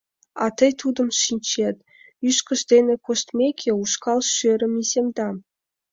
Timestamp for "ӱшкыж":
2.27-2.61